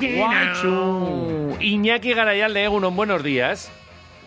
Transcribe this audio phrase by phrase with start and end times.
[0.00, 1.56] Guachu.
[1.60, 3.72] Iñaki Garayal de Egunon, buenos días.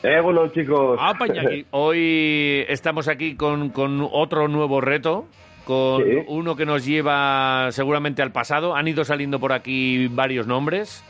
[0.03, 0.99] Eh, bueno, chicos.
[1.01, 1.65] Apa, Iñaki.
[1.71, 5.27] Hoy estamos aquí con, con otro nuevo reto,
[5.63, 6.09] con Sí.
[6.27, 8.75] uno que nos lleva seguramente al pasado.
[8.75, 11.03] Han ido saliendo por aquí varios nombres.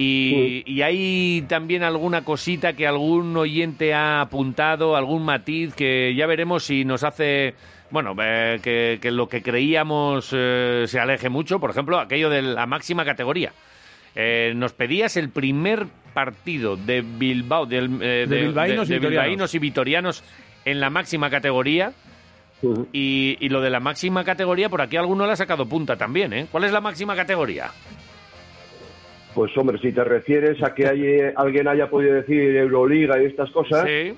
[0.00, 6.26] Y, y hay también alguna cosita que algún oyente ha apuntado, algún matiz que ya
[6.26, 7.54] veremos si nos hace,
[7.90, 11.58] bueno, eh, que, que lo que creíamos eh, se aleje mucho.
[11.58, 13.52] Por ejemplo, aquello de la máxima categoría.
[14.14, 19.10] Eh, nos pedías el primer partido de Bilbao, del, eh, De bilbaínos y de vitorianos.
[19.24, 20.24] bilbaínos y vitorianos
[20.64, 21.92] en la máxima categoría.
[22.92, 26.32] Y, y lo de la máxima categoría, por aquí alguno le ha sacado punta también,
[26.32, 26.46] ¿eh?
[26.50, 27.70] ¿Cuál es la máxima categoría?
[29.34, 33.50] Pues hombre, si te refieres a que hay- alguien haya podido decir Euroliga y estas
[33.52, 34.12] cosas, Sí.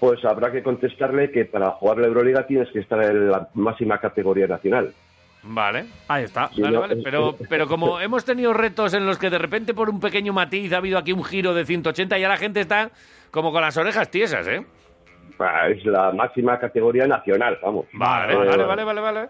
[0.00, 3.98] pues habrá que contestarle que para jugar la Euroliga tienes que estar en la máxima
[3.98, 4.92] categoría nacional.
[5.44, 5.86] Vale.
[6.08, 6.50] Ahí está.
[6.56, 6.94] Vale, vale.
[6.94, 9.98] es- Pero, es- pero como hemos tenido retos en los que de repente por un
[10.00, 12.90] pequeño matiz ha habido aquí un giro de 180, ya la gente está
[13.30, 14.64] como con las orejas tiesas, ¿eh?
[15.70, 17.86] Es la máxima categoría nacional, vamos.
[17.94, 19.28] Vale, Eh, vale, vale, vale, vale.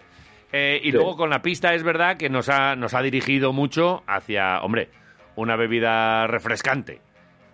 [0.53, 0.93] Eh, y Sí.
[0.93, 4.91] luego con la pista es verdad que nos ha, nos ha dirigido mucho hacia, hombre,
[5.37, 7.01] una bebida refrescante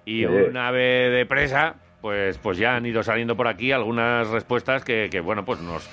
[0.05, 0.27] y Sí.
[0.27, 5.09] una ave de presa, pues, pues ya han ido saliendo por aquí algunas respuestas que,
[5.11, 5.89] que, bueno, pues nos,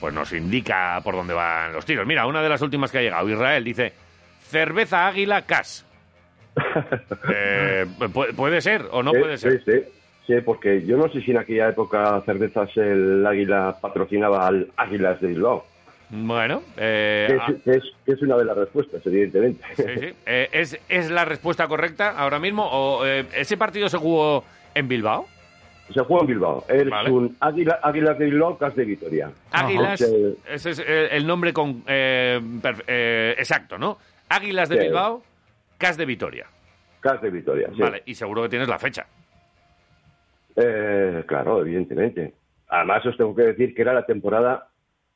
[0.00, 2.06] pues nos indica por dónde van los tiros.
[2.06, 3.92] Mira, una de las últimas que ha llegado, Israel, dice,
[4.42, 5.84] cerveza águila cas.
[7.32, 9.62] Eh, pu- ¿Puede ser o no sí, puede ser?
[9.64, 9.82] Sí, sí.
[10.26, 15.18] Sí, porque yo no sé si en aquella época cervezas el Águila patrocinaba al Águilas
[15.22, 15.64] de Bilbao.
[16.10, 19.64] Bueno, eh, Que es, ah, que es, que es una de las respuestas, evidentemente.
[19.76, 20.14] Sí, sí.
[20.26, 22.66] Eh, ¿es, ¿Es la respuesta correcta ahora mismo?
[22.70, 25.26] ¿O eh, ese partido se jugó en Bilbao?
[25.92, 26.64] Se juega en Bilbao.
[26.68, 27.10] Es Vale.
[27.10, 29.30] un Águila, Águilas de Bilbao, Cas de Vitoria.
[29.52, 30.00] Águilas,
[30.46, 32.38] ese es eh, el nombre con, eh,
[32.86, 33.96] eh, exacto, ¿no?
[34.28, 34.82] Águilas de Sí.
[34.84, 35.22] Bilbao,
[35.78, 36.46] Cas de Vitoria.
[37.00, 37.80] Cas de Vitoria, sí.
[37.80, 39.06] Vale, y seguro que tienes la fecha.
[40.56, 42.34] Eh, claro, evidentemente.
[42.68, 44.68] Además, os tengo que decir que era la temporada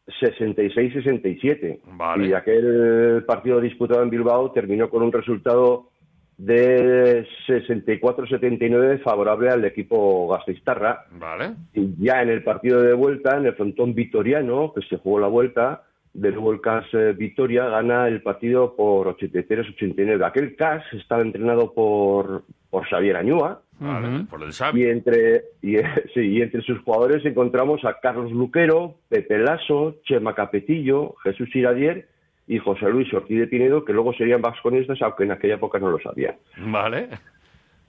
[0.07, 1.81] 66-67.
[1.85, 2.29] Vale.
[2.29, 5.91] Y aquel partido disputado en Bilbao terminó con un resultado
[6.39, 11.07] de 64-79 favorable al equipo gasteiztarra.
[11.13, 11.55] Vale.
[11.75, 15.29] Y ya en el partido de vuelta, en el frontón vitoriano, que se jugó la
[15.29, 15.83] vuelta,
[16.15, 20.25] de nuevo el CAS eh, Vitoria gana el partido por 83-89.
[20.27, 25.77] Aquel CAS estaba entrenado por, por Xavier Añúa, Vale, por el y entre, y,
[26.15, 32.09] sí, y entre sus jugadores encontramos a Carlos Luquero, Pepe Lasso, Chema Capetillo, Jesús Iradier
[32.55, 35.91] y José Luis Ortiz de Pinedo, que luego serían vasconistas, aunque en aquella época no
[35.91, 36.37] lo sabían.
[36.59, 37.09] Vale.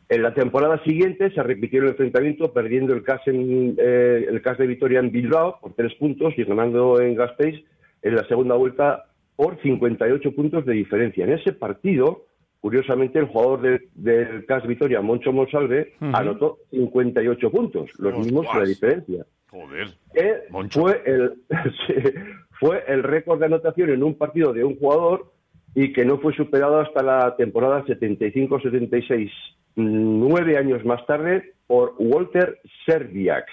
[0.09, 4.57] En la temporada siguiente se repitió el enfrentamiento, perdiendo el CAS, en, eh, el CAS
[4.57, 7.63] de Vitoria en Bilbao por tres puntos y ganando en Gasteiz
[8.01, 11.25] en la segunda vuelta por 58 puntos de diferencia.
[11.25, 12.25] En ese partido,
[12.61, 16.11] curiosamente, el jugador de- del CAS Vitoria, Moncho Monsalve, Ujú.
[16.15, 19.25] anotó 58 puntos, los mismos que la diferencia.
[19.49, 19.87] Joder.
[20.13, 20.81] Que Moncho.
[20.81, 21.33] fue el,
[22.63, 25.33] fue el récord de anotación en un partido de un jugador
[25.75, 29.29] y que no fue superado hasta la temporada 75-76,
[29.75, 33.45] nueve años más tarde, por Walter Serbiak,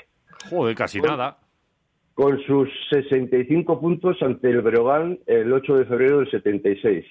[0.48, 1.38] Joder, casi nada.
[2.14, 7.04] con sus 65 puntos ante el Breogán el 8 de febrero del 76.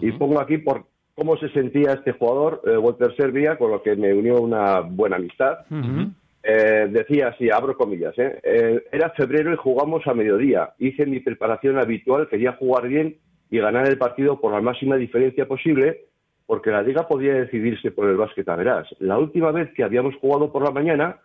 [0.00, 3.94] Y pongo aquí por cómo se sentía este jugador, eh, Walter Serbiak, con lo que
[3.94, 5.58] me unió una buena amistad.
[5.70, 6.12] Ujú.
[6.42, 8.40] Eh, decía así, abro comillas, ¿eh?
[8.42, 10.72] Eh, era febrero y jugamos a mediodía.
[10.78, 13.16] Hice mi preparación habitual, quería jugar bien
[13.50, 16.06] y ganar el partido por la máxima diferencia posible,
[16.46, 18.88] porque la liga podía decidirse por el básquet a verás.
[18.98, 21.18] La última vez que habíamos jugado por la mañana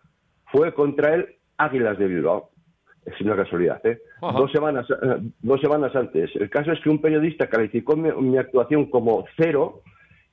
[0.51, 2.51] fue contra el Águilas de Bilbao.
[3.03, 3.99] Es una casualidad, ¿eh?
[4.21, 4.37] Ajá.
[4.37, 6.29] Dos semanas, eh, dos semanas antes.
[6.35, 9.81] El caso es que un periodista calificó mi, mi actuación como cero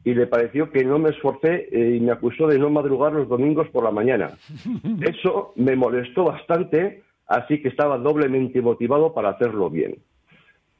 [0.04, 3.28] y le pareció que no me esforcé eh, y me acusó de no madrugar los
[3.28, 4.32] domingos por la mañana.
[5.00, 9.96] Eso me molestó bastante, así que estaba doblemente motivado para hacerlo bien.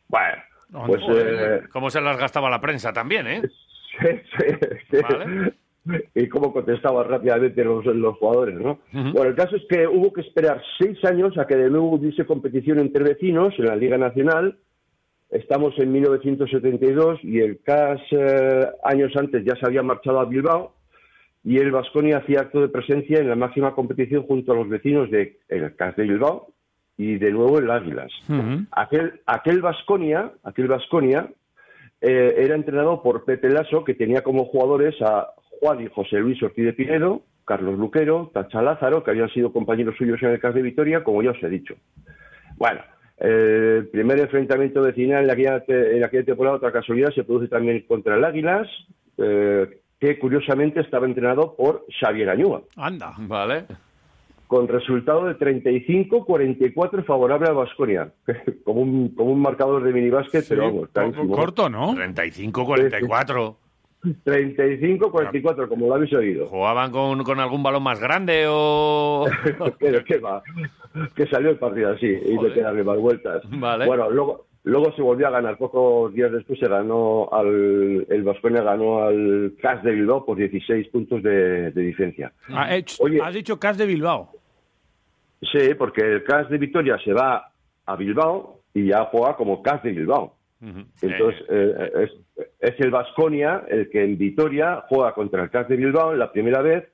[0.09, 0.43] Bueno,
[0.87, 1.03] pues...
[1.03, 3.43] Joder, eh, ¿Cómo se las gastaba la prensa también, eh?
[4.01, 4.55] sí, sí,
[4.91, 4.97] sí.
[5.03, 5.55] Vale.
[6.15, 8.79] Y cómo contestaban rápidamente los, los jugadores, ¿no?
[8.93, 12.25] Bueno, el caso es que hubo que esperar seis años a que de nuevo hubiese
[12.25, 14.57] competición entre vecinos en la Liga Nacional.
[15.31, 20.75] Estamos en 1972 y el CAS eh, años antes ya se había marchado a Bilbao
[21.43, 25.11] y el Vasconia hacía acto de presencia en la máxima competición junto a los vecinos
[25.11, 26.49] de el CAS de Bilbao
[26.97, 28.13] y de nuevo el Águilas.
[28.71, 31.29] Aquel aquel Vasconia, aquel Vasconia
[32.01, 35.29] eh, era entrenado por Pepe Lasso, que tenía como jugadores a
[35.61, 39.97] Juan y José Luis Ortiz de Pinedo, Carlos Luquero, Tacha Lázaro, que habían sido compañeros
[39.97, 41.75] suyos en el CAS de Vitoria, como ya os he dicho.
[42.57, 42.81] Bueno,
[43.19, 47.85] el primer enfrentamiento vecinal en aquella, te- en aquella temporada, otra casualidad, se produce también
[47.87, 48.67] contra el Águilas,
[49.19, 52.63] eh, que curiosamente estaba entrenado por Xavier Añúa.
[52.77, 53.13] Anda.
[53.19, 53.65] Vale.
[54.47, 58.13] Con resultado de 35-44 favorable a Vasconia.
[58.65, 61.29] como, un, como un marcador de minibásquet, pero vamos.
[61.31, 61.95] Corto, ¿no?
[61.95, 63.57] 35-44.
[64.05, 66.47] 35-44, como lo habéis oído.
[66.47, 69.27] ¿Jugaban con, con algún balón más grande o...?
[69.79, 70.43] Pero qué va,
[71.15, 73.43] que salió el partido así y de quedarle más vueltas.
[73.49, 73.87] Vale.
[73.87, 75.57] Bueno, luego, luego se volvió a ganar.
[75.57, 80.89] Pocos días después se ganó al, el Vasconia ganó al CAS de Bilbao por 16
[80.89, 82.33] puntos de, de diferencia.
[83.01, 83.21] Oye.
[83.23, 84.31] Has dicho Cas de Bilbao.
[85.53, 87.51] Sí, porque el CAS de Vitoria se va
[87.87, 90.35] a Bilbao y ya juega como CAS de Bilbao.
[91.03, 92.11] Entonces, Eh, eh, es,
[92.61, 96.63] es el Vasconia el que en Vitoria juega contra el CAS de Bilbao la primera
[96.63, 96.85] vez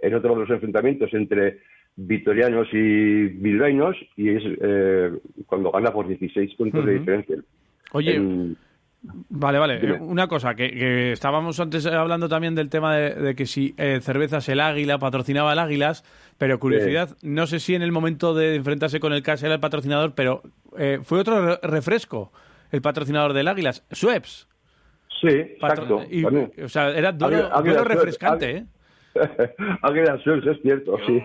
[0.00, 1.60] en otro de los enfrentamientos entre
[1.96, 5.10] vitorianos y bilbaínos y es eh,
[5.46, 7.36] cuando gana por 16 puntos de diferencia.
[7.92, 8.56] Oye, En-
[9.28, 9.78] Vale, vale.
[9.80, 9.98] Dime.
[10.00, 13.98] Una cosa, que, que estábamos antes hablando también del tema de, de que si eh,
[14.00, 16.04] cervezas el Águila patrocinaba el Águilas,
[16.38, 19.60] pero curiosidad, no sé si en el momento de enfrentarse con el CAS era el
[19.60, 20.40] patrocinador, pero
[20.78, 22.32] eh, fue otro re- refresco
[22.72, 24.48] el patrocinador del Águilas, Sueps.
[25.20, 26.02] Sí, exacto.
[26.10, 26.24] y-
[26.62, 27.48] o sea, era duelo
[27.84, 28.64] Suez, refrescante, ¿eh?
[29.82, 31.22] Águila Suez, es cierto, sí.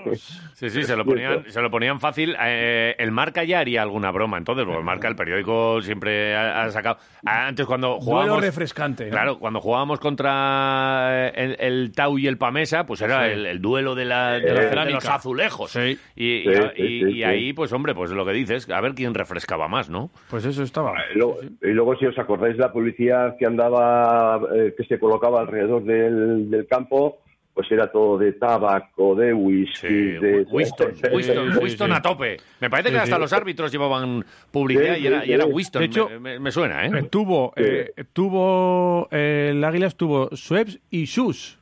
[0.54, 2.36] Sí, sí, se lo ponían, se lo ponían fácil.
[2.42, 6.64] Eh, el Marca ya haría alguna broma, entonces, porque el Marca, el periódico, siempre ha,
[6.64, 6.98] ha sacado...
[7.26, 8.42] Antes cuando Duelo jugábamos...
[8.44, 9.06] refrescante.
[9.06, 9.12] ¿no?
[9.12, 13.32] Claro, cuando jugábamos contra el, el Tau y el Pamesa, pues era Sí.
[13.34, 14.96] el, el duelo de, la, de, la los- de cerámica.
[14.96, 15.72] los azulejos.
[15.72, 15.98] Sí.
[16.16, 17.24] Y, y- Sí, sí, y- sí, y sí.
[17.24, 20.10] ahí, pues hombre, pues lo que dices, a ver quién refrescaba más, ¿no?
[20.30, 20.94] Pues eso estaba.
[21.14, 25.42] Y luego, y luego, si os acordáis, la publicidad que andaba, eh, que se colocaba
[25.42, 27.20] alrededor del, del campo,
[27.60, 30.48] pues era todo de tabaco, de whisky, Sí, de...
[30.50, 32.38] Winston, Winston, Winston a tope.
[32.62, 35.52] Me parece que hasta los árbitros llevaban publicidad Sí, y, era, y.
[35.52, 35.82] Winston.
[35.82, 40.80] De hecho, me, me- me suena, Eh, tuvo, eh, tuvo eh, el Águilas tuvo Sueps
[40.90, 41.60] y Chus.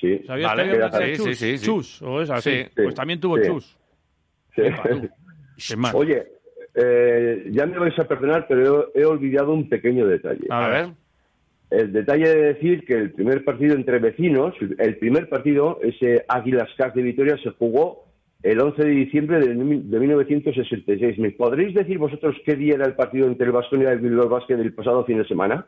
[0.00, 1.38] Sí, ¿Sabías Vale, que había una sí, sí, Chus?
[1.38, 1.66] sí, sí.
[1.66, 2.62] Chus, o es así.
[2.62, 2.70] Sí.
[2.84, 3.42] Pues también tuvo Sí.
[3.48, 3.76] Chus.
[5.94, 6.26] Oye,
[6.74, 10.46] eh, ya me vais a perdonar, pero he, he olvidado un pequeño detalle.
[10.50, 10.88] A A ver.
[11.70, 16.68] El detalle de decir que el primer partido entre vecinos, el primer partido, ese Águilas
[16.76, 18.06] Cas de Vitoria, se jugó
[18.42, 21.18] el 11 de diciembre de, mi- de 1966.
[21.18, 24.28] ¿Me podréis decir vosotros qué día era el partido entre el Vasconia y el Bilbao
[24.28, 25.66] Basket del pasado fin de semana?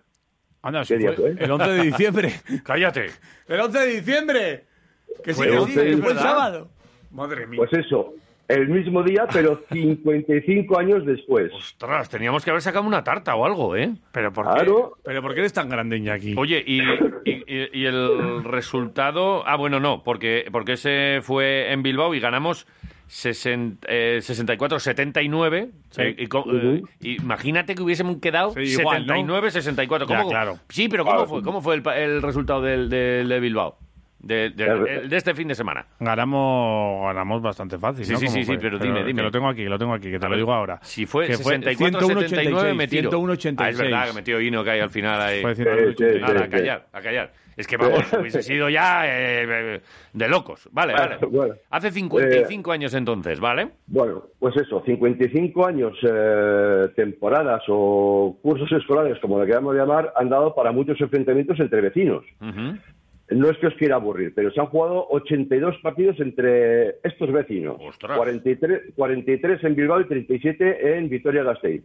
[0.63, 1.45] Anda, si ¿Qué día fue fue?
[1.45, 2.31] el 11 de diciembre.
[2.65, 3.07] Cállate.
[3.49, 4.65] ¡El 11 de diciembre!
[5.23, 6.23] Que Fue sí, que el sí, 11 de que fue el ¿verdad?
[6.23, 6.69] sábado.
[7.11, 7.59] Madre mía.
[7.59, 8.15] Pues eso,
[8.53, 11.53] el mismo día, pero 55 años después.
[11.53, 13.93] Ostras, teníamos que haber sacado una tarta o algo, ¿eh?
[14.13, 14.93] pero ¿por Claro.
[14.97, 15.03] qué?
[15.05, 16.35] ¿Pero por qué eres tan grande, Iñaki?
[16.37, 16.81] Oye, y,
[17.25, 19.47] y- y- y el resultado...
[19.47, 22.67] Ah, bueno, no, porque, porque ese fue en Bilbao y ganamos
[23.09, 25.71] 60, eh, 64-79.
[25.91, 26.03] Sí.
[26.03, 29.15] Eh, y co- eh, imagínate que hubiésemos quedado Sí, igual, ¿no?
[29.15, 30.07] 79-64.
[30.09, 30.59] Ya, ¿Cómo- claro.
[30.69, 31.29] Sí, pero ¿cómo Claro.
[31.29, 33.77] fue, cómo fue el, pa- el resultado del, del- de Bilbao?
[34.23, 34.53] De,
[35.11, 35.85] este fin de semana.
[35.99, 38.19] Ganamos, ganamos bastante fácil, Sí, ¿no?
[38.19, 39.21] sí, ¿Cómo sí, sí, pero dime, dime.
[39.21, 40.79] Que lo tengo aquí, lo tengo aquí, que te lo digo ahora.
[40.83, 43.11] Si fue Que 64-79 me tiro.
[43.11, 43.57] 101-86.
[43.59, 45.43] Ah, es verdad que metió Hino que hay al final ahí.
[45.43, 46.13] Fue Sí, 101-86.
[46.15, 47.33] sí, Nada, a callar, a callar.
[47.57, 49.45] Es que vamos, hubiese sido ya eh,
[49.77, 49.81] eh,
[50.13, 50.69] de locos.
[50.73, 51.19] Vale, vale.
[51.29, 53.69] Bueno, Hace 55 años entonces, ¿vale?
[53.87, 60.31] Bueno, pues eso, 55 años, eh, temporadas o cursos escolares, como le queramos llamar, han
[60.31, 62.25] dado para muchos enfrentamientos entre vecinos.
[62.41, 62.79] Ujú.
[63.31, 67.77] No es que os quiera aburrir, pero se han jugado 82 partidos entre estos vecinos.
[67.81, 68.17] Ostras.
[68.17, 71.83] 43, 43 en Bilbao y 37 en Vitoria-Gasteiz.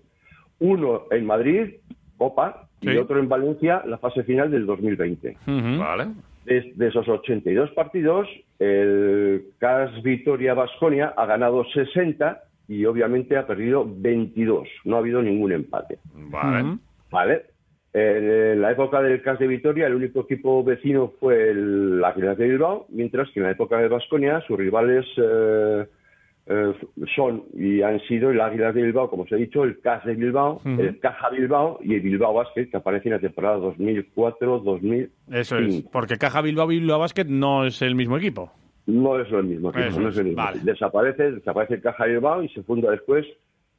[0.60, 1.76] Uno en Madrid,
[2.18, 2.90] Copa, Sí.
[2.92, 5.38] y otro en Valencia, la fase final del 2020.
[5.48, 5.80] Ujú.
[5.80, 6.08] Vale.
[6.46, 8.28] De, de esos 82 partidos,
[8.60, 14.68] el CAS Vitoria Basconia ha ganado 60 y obviamente ha perdido 22.
[14.86, 15.98] No ha habido ningún empate.
[16.14, 16.78] Vale.
[17.10, 17.42] ¿Vale?
[17.94, 22.48] En la época del CAS de Vitoria, el único equipo vecino fue el Águilas de
[22.48, 25.86] Bilbao, mientras que en la época de Basconia sus rivales eh,
[26.48, 26.74] eh,
[27.16, 30.16] son y han sido el Águilas de Bilbao, como os he dicho, el CAS de
[30.16, 35.10] Bilbao, el Caja Bilbao y el Bilbao Basket, que aparece en la temporada 2004-2005.
[35.32, 38.52] Eso es, porque Caja Bilbao Bilbao Basket no es el mismo equipo.
[38.86, 40.44] No es lo mismo, equipo, Eso no es el mismo.
[40.44, 40.60] vale.
[40.64, 43.26] Desaparece, desaparece el Caja Bilbao y se funda después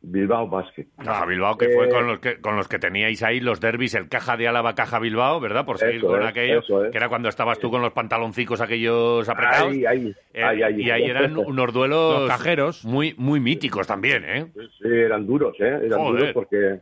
[0.01, 0.87] Bilbao Basket.
[0.97, 3.95] Caja Bilbao, que Eh, fue con los que, con los que teníais ahí los derbis,
[3.95, 5.65] el Caja de Álava, Caja Bilbao, ¿verdad?
[5.67, 6.91] Por seguir con es, aquello, es.
[6.93, 9.73] que era cuando estabas tú con los pantaloncicos aquellos apretados.
[9.73, 10.83] Ahí, ahí, Eh, ahí, ahí.
[10.83, 12.85] Y ahí eran unos duelos Los cajeros.
[12.85, 14.47] muy, muy míticos también, ¿eh?
[14.81, 15.81] Sí, eran duros, ¿eh?
[15.85, 16.19] Eran Joder.
[16.21, 16.81] duros porque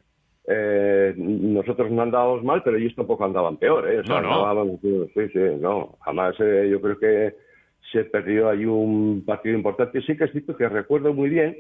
[0.49, 4.01] eh, nosotros no andábamos mal, pero ellos tampoco andaban peor, ¿eh?
[4.01, 4.79] O sea, No, no.
[4.83, 5.97] sí, sí, no.
[6.05, 7.35] Jamás eh, yo creo que
[7.93, 10.03] se perdió ahí un partido importante.
[10.03, 11.57] Sí que es cierto que recuerdo muy bien,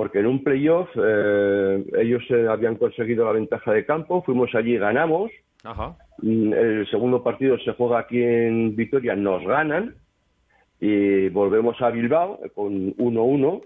[0.00, 4.76] porque en un playoff eh, ellos eh, habían conseguido la ventaja de campo, fuimos allí
[4.76, 5.30] y ganamos,
[5.62, 5.94] Ajá.
[6.22, 9.94] Mm, El segundo partido se juega aquí en Vitoria, nos ganan
[10.80, 13.60] y volvemos a Bilbao con 1-1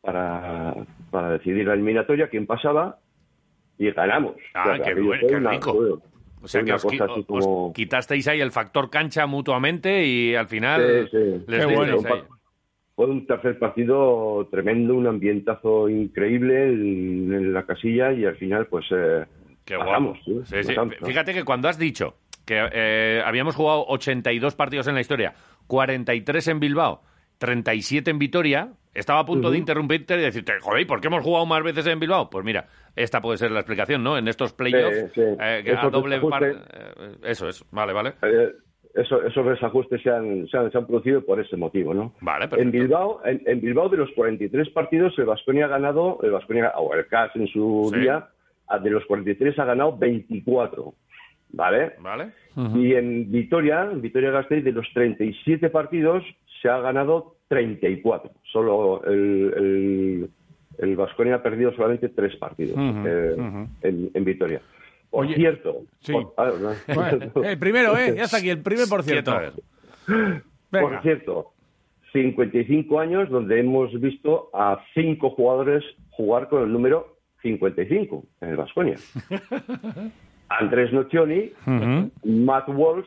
[0.00, 0.74] para,
[1.10, 2.96] para decidir la eliminatoria, quién pasaba
[3.78, 4.36] y ganamos.
[4.54, 6.00] Ah, O sea, que qué bueno, qué una- rico.
[6.42, 10.06] O sea que os, qui- cosa así os como- quitasteis ahí el factor cancha mutuamente
[10.06, 11.44] y al final Sí, sí.
[11.46, 11.98] les bueno.
[12.96, 18.66] Fue un tercer partido tremendo, un ambientazo increíble en, en la casilla y al final
[18.66, 19.24] pues eh,
[19.64, 20.40] Qué pasamos, ¿sí?
[20.44, 20.74] Sí, sí.
[21.06, 22.14] Fíjate que cuando has dicho
[22.46, 25.32] que eh, habíamos jugado 82 partidos en la historia,
[25.66, 27.02] 43 en Bilbao,
[27.38, 31.46] 37 en Vitoria, estaba a punto de interrumpirte y decirte, joder, ¿por qué hemos jugado
[31.46, 32.30] más veces en Bilbao?
[32.30, 34.16] Pues mira, esta puede ser la explicación, ¿no?
[34.18, 38.12] En estos playoffs, eh, a doble par- eh, Eso es, vale, vale.
[38.94, 42.12] Eso- esos desajustes se han, se, han, se han producido por ese motivo, ¿no?
[42.20, 42.62] Vale, perfecto.
[42.62, 46.72] En Bilbao, en, en Bilbao de los 43 partidos, el Vasconia ha ganado, el Vasconia,
[46.76, 48.00] o el CAS en su Sí.
[48.00, 48.28] día,
[48.82, 50.94] de los 43 ha ganado 24,
[51.50, 51.92] ¿vale?
[52.00, 52.30] ¿Vale?
[52.76, 56.22] Y en Vitoria, en Vitoria Gasteiz, de los 37 partidos,
[56.62, 58.30] se ha ganado 34.
[58.44, 60.30] Solo el, el,
[60.78, 63.36] el Baskonia ha perdido solamente tres partidos eh,
[63.82, 64.60] en, en Vitoria.
[65.14, 66.12] Por Oye, cierto, sí.
[66.12, 66.70] por, ah, no.
[66.94, 68.14] Bueno, el primero, ¿eh?
[68.16, 69.32] Ya está aquí, el primer por cierto.
[70.72, 71.52] Por cierto,
[72.12, 78.56] 55 años donde hemos visto a cinco jugadores jugar con el número 55 en el
[78.56, 78.96] Baskonia.
[80.48, 81.52] Andrés Nocioni.
[82.24, 83.06] Matt Walsh,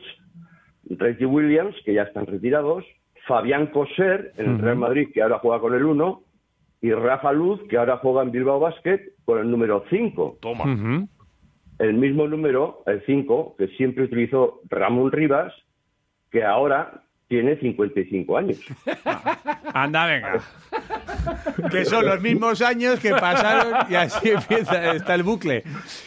[0.88, 2.86] Reggie Williams, que ya están retirados,
[3.26, 6.22] Fabián Coser en el Real Madrid, que ahora juega con el 1,
[6.80, 10.38] y Rafa Luz, que ahora juega en Bilbao Basket con el número 5.
[10.40, 11.06] Toma.
[11.78, 15.52] El mismo número, el 5, que siempre utilizó Ramón Rivas,
[16.30, 18.58] que ahora tiene 55 años.
[19.74, 20.40] Anda, venga.
[21.70, 25.62] Que son los mismos años que pasaron y así empieza, está el bucle.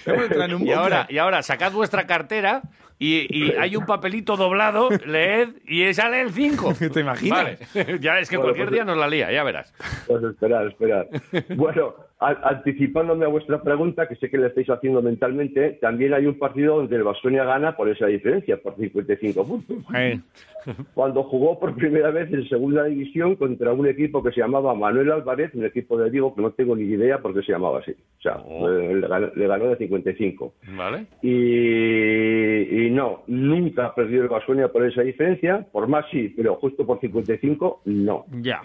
[0.05, 2.63] En un Y ahora, y ahora sacad vuestra cartera
[2.97, 6.73] y, y hay un papelito doblado, leed y sale el 5.
[6.93, 7.59] ¿Te imaginas?
[7.73, 7.99] Vale.
[7.99, 9.73] ya es que Bueno, cualquier pues- día nos la lía, ya verás.
[10.07, 11.07] Pues esperar, esperar.
[11.55, 16.37] Bueno, anticipándome a vuestra pregunta, que sé que la estáis haciendo mentalmente, también hay un
[16.37, 19.77] partido donde el Baskonia gana por esa diferencia, por 55 puntos.
[20.93, 25.11] Cuando jugó por primera vez en segunda división contra un equipo que se llamaba Manuel
[25.11, 27.91] Álvarez, un equipo de Diego que no tengo ni idea por qué se llamaba así.
[27.91, 28.69] O sea, Oh.
[28.69, 30.53] le, ganó, le ganó de 55.
[30.77, 31.07] ¿Vale?
[31.23, 36.55] Y, y no, nunca ha perdido el Baskonia por esa diferencia, por más sí, pero
[36.57, 38.25] justo por 55 no.
[38.41, 38.61] ya.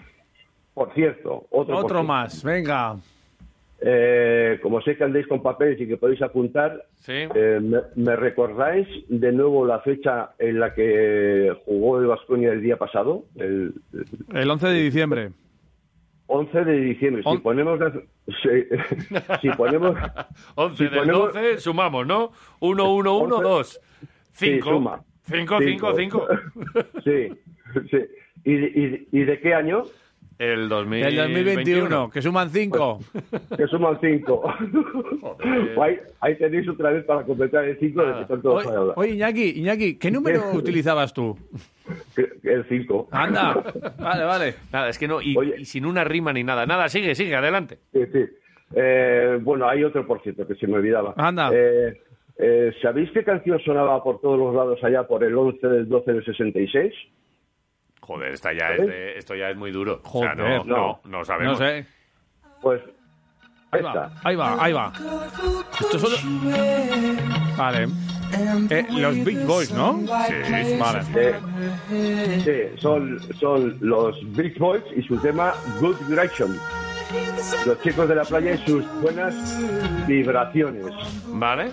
[0.75, 2.03] Por cierto, otro, por Otro cierto.
[2.03, 2.97] más, venga.
[3.79, 7.13] Eh, como sé que andéis con papeles y que podéis apuntar, Sí.
[7.13, 12.61] eh, me, me recordáis de nuevo la fecha en la que jugó el Vasconia el
[12.61, 13.25] día pasado?
[13.35, 15.29] El, el El 11 de diciembre.
[16.29, 17.21] 11 de diciembre.
[17.23, 18.49] Si On- ponemos la- si,
[19.41, 19.95] si ponemos
[20.55, 22.31] 11 si del ponemos- 12, sumamos, ¿no?
[22.59, 23.43] 1, 1, 1, 11.
[23.47, 23.81] 2.
[24.33, 24.69] Sí, 5.
[24.69, 25.01] suma.
[25.25, 26.27] 5, 5, 5.
[27.03, 27.27] sí,
[27.91, 27.97] sí.
[28.43, 29.83] ¿Y, y, y de qué año?
[30.39, 31.07] El 2021.
[31.07, 32.99] El 2021, que suman 5.
[33.57, 34.53] Que suman 5.
[35.81, 38.93] ahí, ahí tenéis otra vez para completar el 5 de que tanto hablado.
[38.97, 41.35] Oye, Iñaki, Iñaki, ¿qué número utilizabas tú?
[42.43, 43.07] El 5.
[43.11, 43.63] Anda.
[43.97, 44.55] Vale, vale.
[44.71, 45.55] Nada, es que no, y, Oye.
[45.59, 46.65] y sin una rima ni nada.
[46.67, 47.79] Nada, sigue, sigue, adelante.
[47.91, 48.25] Sí, sí.
[48.75, 51.13] Eh, bueno, hay otro, por cierto, que se me olvidaba.
[51.17, 51.49] Anda.
[51.53, 51.99] Eh,
[52.37, 56.13] eh, ¿Sabéis qué canción sonaba por todos los lados allá por el 11 del 12
[56.13, 56.93] del 66?
[58.07, 60.01] Joder, esta ya es de- esto ya es muy duro.
[60.03, 60.65] O sea, no, Joder.
[60.65, 61.57] no, no, No sabemos.
[61.57, 61.85] sé.
[62.61, 62.81] Pues
[63.69, 64.93] Ahí va, ahí va, ahí va.
[65.79, 66.15] Esto solo...
[67.57, 67.87] Vale.
[68.69, 69.99] Eh, los Big Boys, ¿no?
[70.25, 71.01] Sí, Vale.
[71.91, 72.41] Eh,
[72.73, 76.57] sí, son, son los Beach Boys y su tema Good Vibration.
[77.65, 79.33] Los chicos de la playa y sus buenas
[80.07, 80.85] vibraciones.
[81.27, 81.71] ¿Vale?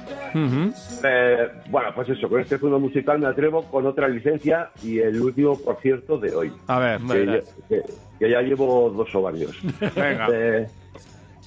[1.05, 5.21] Eh, bueno, pues eso, con este fondo musical me atrevo con otra licencia y el
[5.21, 6.53] último, por cierto, de hoy.
[6.67, 7.83] A ver, que, ya- que-
[8.19, 9.57] que ya llevo dos ovarios.
[9.95, 10.29] venga.
[10.33, 10.67] Eh,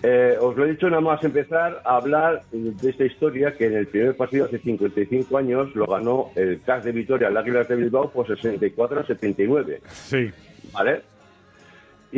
[0.03, 3.73] eh, os lo he dicho nada más empezar a hablar de esta historia que en
[3.77, 7.77] el primer partido hace 55 años lo ganó el CAS de Vitoria, el Águilas de
[7.77, 10.29] Bilbao, por 64 a 79, Sí.
[10.71, 11.01] ¿vale?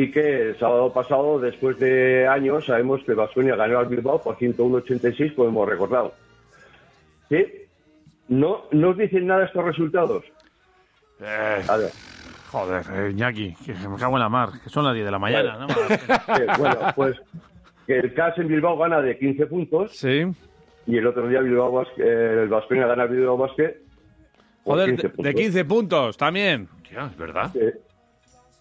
[0.02, 4.36] Y que el sábado pasado, después de años, sabemos que Vasconia ganó al Bilbao por
[4.38, 6.14] 101-86, como hemos recordado.
[7.28, 7.44] ¿Sí?
[8.28, 10.24] ¿No, ¿No os dicen nada estos resultados?
[11.20, 11.90] Eh, A ver.
[12.50, 15.18] Joder, eh, Iñaki, que me cago en la mar, que son las 10 de la
[15.18, 15.66] mañana, ¿no?
[16.40, 17.16] Eh, bueno, pues
[17.86, 20.24] que el CAS en Bilbao gana de 15 puntos Sí.
[20.86, 23.50] y el otro día Bilbao Basque, eh, el Vasconia gana el Bilbao por
[24.64, 25.24] Joder, 15 de, puntos.
[25.24, 26.68] de 15 puntos también.
[26.88, 27.50] tío, es verdad.
[27.56, 27.89] Eh, Va.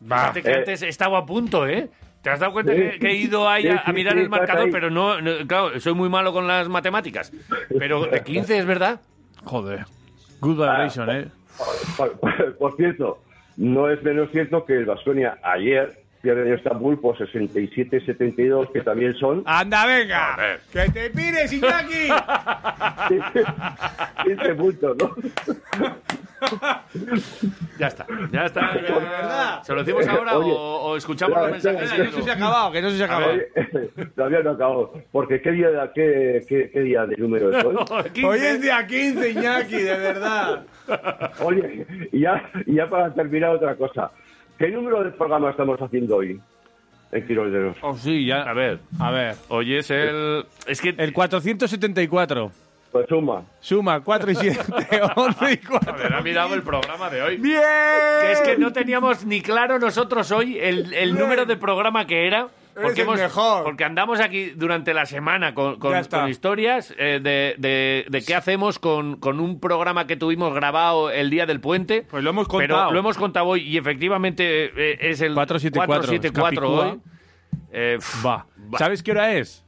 [0.01, 0.56] Fíjate que eh.
[0.56, 1.89] antes estaba a punto, ¿eh?
[2.22, 2.79] ¿Te has dado cuenta Sí.
[2.82, 4.72] que, que he ido ahí Sí, a, a mirar sí, el marcador, ahí.
[4.72, 7.32] pero no, no- claro, soy muy malo con las matemáticas.
[7.77, 9.00] Pero de 15 es verdad.
[9.46, 9.86] Joder.
[10.41, 11.27] Good vibration, ¿eh?
[11.98, 13.22] Por, por- por cierto,
[13.58, 19.13] no es menos cierto que el Vasconia ayer pierde en Estambul por 67-72, que también
[19.15, 20.38] son ¡Anda, venga!
[20.74, 22.10] ¡Que te pires, Iñaki!
[24.25, 25.15] 15 puntos, ¿no?
[27.77, 28.81] Ya está, ya está.
[28.81, 29.62] ya-.
[29.63, 31.91] ¿Se lo decimos ahora Oye, o, o escuchamos los mensajes?
[31.91, 33.34] Que no se se ha acabado, que no se se ha acabado.
[34.15, 34.93] Todavía no acabo.
[35.12, 37.75] Porque ¿qué día, qué, qué, qué día de número es hoy?
[38.24, 40.63] Hoy es día 15, Iñaki, de verdad.
[41.43, 44.12] Oye, y ya, y ya para terminar otra cosa.
[44.58, 46.39] ¿Qué número de programa estamos haciendo hoy
[47.12, 47.77] en Quiroleros?
[47.81, 48.41] Oh, sí, ya.
[48.43, 49.36] A ver, A ver.
[49.48, 50.46] hoy es el...
[50.67, 50.89] Es que...
[50.98, 52.51] El 474.
[52.91, 53.43] Pues suma.
[53.60, 54.60] Suma 4 y 7,
[55.15, 55.93] 11 y 4.
[55.93, 57.38] Joder, ha mirado el programa de hoy.
[57.38, 57.62] ¡Bien!
[58.22, 62.25] Que es que no teníamos ni claro nosotros hoy el, el número de programa que
[62.25, 62.48] era.
[62.75, 63.63] Eres el mejor.
[63.65, 66.22] porque andamos aquí durante la semana con, con- Ya está.
[66.22, 71.12] con historias eh, de, de- de qué hacemos con, con un programa que tuvimos grabado
[71.12, 72.08] el día del puente.
[72.10, 72.91] Pues lo hemos Pero contado.
[72.93, 76.79] lo hemos contado hoy y efectivamente eh, es el 474, 474 hoy.
[76.89, 77.12] Capicúa.
[77.72, 78.46] Eh, pf, Va.
[78.77, 79.65] ¿Sabes qué hora es?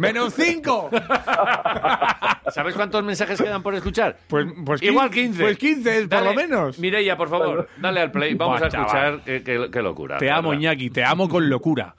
[0.00, 0.90] ¡Menos 5!
[2.54, 4.18] ¿Sabes cuántos mensajes quedan por escuchar?
[4.28, 5.28] Pues, pues Igual 15.
[5.38, 5.42] 15.
[5.42, 6.78] Pues 15, por lo menos.
[6.78, 8.34] Mireia, por favor, dale al play.
[8.34, 10.16] Vamos Va, a escuchar qué, qué- qué locura.
[10.18, 10.62] Te amo, verdad.
[10.62, 11.94] Iñaki, te amo con locura.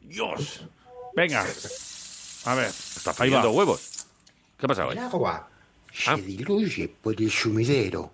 [0.00, 0.66] Dios.
[1.14, 1.42] Venga.
[2.46, 2.66] A ver.
[2.66, 4.06] Está Ahí fallando huevos.
[4.58, 4.92] ¿Qué pasa hoy?
[4.96, 5.48] El agua
[5.92, 6.16] se Ah.
[6.16, 8.12] diluye por el sumidero.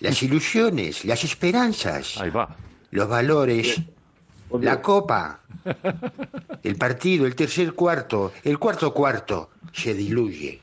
[0.00, 2.56] Las ilusiones, las esperanzas, Ahí va.
[2.90, 3.82] los valores,
[4.58, 5.40] la copa,
[6.62, 10.60] el partido, el tercer cuarto, el cuarto cuarto, se diluye.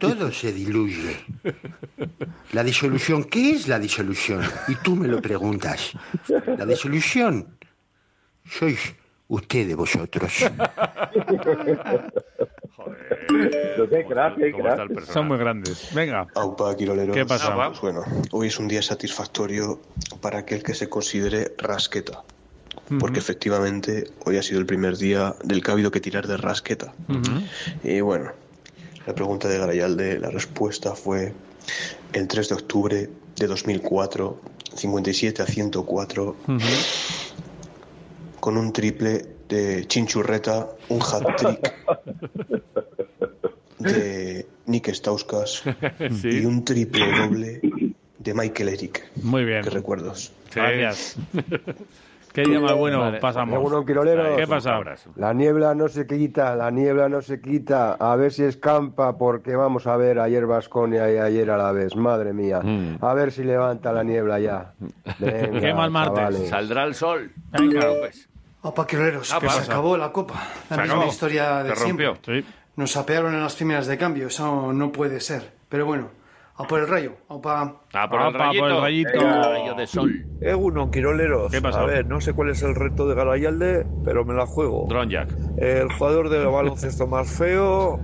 [0.00, 1.16] Todo se diluye.
[2.52, 4.42] La disolución, ¿qué es la disolución?
[4.68, 5.92] Y tú me lo preguntas.
[6.58, 7.56] La disolución
[8.44, 8.94] sois
[9.28, 10.32] ustedes vosotros.
[15.04, 15.94] Son muy grandes.
[15.94, 16.26] Venga.
[16.34, 17.14] Aupa, Quiroleros.
[17.14, 17.54] ¿Qué pasa?
[17.68, 19.80] Pues bueno, hoy es un día satisfactorio
[20.20, 22.22] para aquel que se considere rasqueta.
[22.98, 26.36] Porque efectivamente hoy ha sido el primer día del que ha habido que tirar de
[26.36, 26.92] rasqueta.
[27.82, 28.32] Y bueno,
[29.06, 31.32] la pregunta de Garayalde, la respuesta fue
[32.12, 34.40] el 3 de octubre de 2004,
[34.74, 36.36] 57 a 104,
[38.40, 41.74] con un triple de Chinchurreta, un hat-trick
[43.78, 45.62] de Nick Stauskas
[46.24, 47.60] y un triple doble
[48.18, 49.10] de Michael Eric.
[49.22, 49.62] Muy bien.
[49.62, 50.32] Qué recuerdos.
[50.50, 50.60] Sí.
[50.60, 51.16] Gracias.
[52.32, 53.18] Qué día más bueno Vale.
[53.20, 53.84] pasamos.
[53.84, 54.36] Quiroleros.
[54.36, 54.70] ¿Qué pasa?
[54.70, 55.06] Cabras.
[55.16, 57.92] La niebla no se quita, la niebla no se quita.
[57.94, 61.94] A ver si escampa, porque vamos a ver ayer Vasconia y ayer a la vez.
[61.96, 62.60] Madre mía.
[62.62, 62.96] Mm.
[63.04, 64.72] A ver si levanta la niebla ya.
[65.18, 66.16] Venga, Qué mal martes.
[66.18, 66.48] chavales.
[66.48, 67.30] Saldrá el sol.
[67.50, 67.86] Venga.
[68.00, 68.28] Pues.
[68.62, 69.64] Opa, Quiroleros, Ah, que pasa.
[69.64, 70.34] se acabó la copa.
[70.70, 71.10] La Se misma acabó.
[71.10, 72.12] historia de siempre.
[72.24, 72.44] Sí.
[72.76, 75.50] Nos apearon en las primeras de cambio, eso no puede ser.
[75.68, 76.08] Pero bueno,
[76.56, 77.12] a por el rayo.
[77.28, 78.62] Ah, por, Ah, el pa, rayito.
[78.64, 79.10] por el rayito.
[79.10, 80.26] El rayo de sol.
[80.40, 81.50] Egunon, Quiroleros.
[81.50, 81.80] ¿Qué pasa?
[81.82, 84.86] A ver, no sé cuál es el reto de Garayalde, pero me la juego.
[84.88, 85.36] Drone Jack.
[85.56, 88.00] El jugador de baloncesto más feo,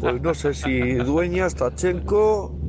[0.00, 2.59] pues no sé si Dueñas, Tachenko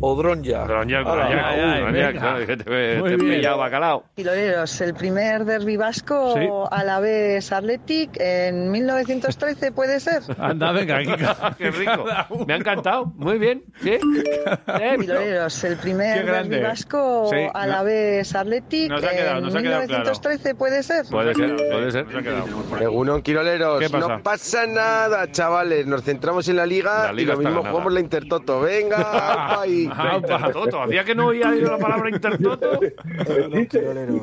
[0.00, 0.64] o Dronja.
[0.64, 2.12] Venga.
[2.12, 3.36] claro, que te, te Muy he bien.
[3.38, 4.04] pillado bacalao.
[4.14, 6.46] Quiroleros, el primer derbi vasco Sí.
[6.70, 10.22] a la vez Athletic en 1913, ¿puede ser?
[10.38, 10.96] Anda, venga.
[10.98, 11.10] aquí-
[11.58, 12.04] Qué rico.
[12.46, 13.06] Me ha encantado.
[13.16, 13.64] Muy bien.
[13.82, 13.98] ¿Sí?
[15.00, 19.54] Quiroleros, el primer derbi vasco Sí, a la vez Athletic Nos ha quedado, en nos
[19.54, 20.04] ha quedado claro.
[20.04, 21.04] 1913, ¿puede ser?
[21.10, 22.06] Puede ser, puede ser.
[22.06, 22.44] Nos ha quedado.
[22.80, 23.80] Egunon, Quiroleros.
[23.80, 24.08] ¿Qué pasa?
[24.08, 25.86] No pasa nada, chavales.
[25.86, 27.70] Nos centramos en la liga, La liga y lo mismo ganada.
[27.70, 28.60] jugamos la Intertoto.
[28.60, 30.16] Venga, y- Ah, Apa.
[30.16, 30.82] Intertoto.
[30.82, 32.80] Hacía que no oía yo la palabra intertoto.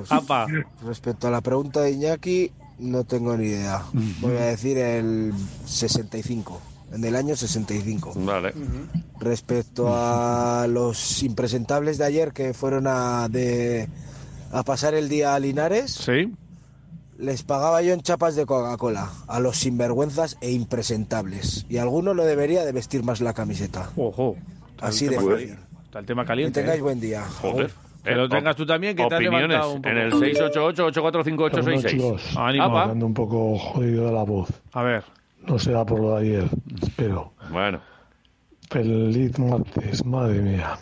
[0.10, 0.48] Apa.
[0.86, 3.84] Respecto a la pregunta de Iñaki, no tengo ni idea.
[4.22, 5.34] Voy a decir el
[5.66, 6.62] 65,
[6.94, 8.14] en el año 65.
[8.18, 8.54] Vale.
[9.20, 13.88] Respecto a los impresentables de ayer que fueron a, de,
[14.52, 16.34] a pasar el día a Linares, Sí.
[17.18, 21.66] les pagaba yo en chapas de Coca-Cola a los sinvergüenzas e impresentables.
[21.70, 23.90] Y alguno lo debería de vestir más la camiseta.
[23.96, 24.36] Ojo.
[24.82, 25.58] Así de fácil.
[25.86, 26.60] Está el tema Que caliente.
[26.62, 26.84] tengáis ¿eh?
[26.84, 27.24] buen día.
[27.24, 27.72] Joder.
[28.04, 29.90] Que lo tengas tú también, que te has Opiniones levantado un poco.
[29.90, 31.86] en el 688-845-866.
[31.90, 32.38] chicos.
[32.38, 32.78] Ánimo.
[32.80, 34.50] Ando un poco jodido de la voz.
[34.74, 35.04] A ver.
[35.48, 36.50] No será por lo de ayer,
[36.82, 37.34] espero.
[37.52, 37.80] Bueno.
[38.70, 40.78] Feliz martes, madre mía.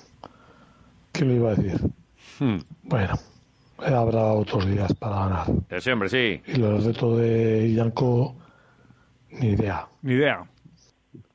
[1.11, 1.79] ¿Qué le iba a decir?
[2.39, 2.57] Hmm.
[2.83, 3.13] Bueno,
[3.85, 5.47] eh, habrá otros días para ganar.
[5.69, 6.41] Eh, Sí, hombre, sí.
[6.47, 8.35] Y los retos de Yanko,
[9.31, 9.85] ni idea.
[10.01, 10.43] Ni idea.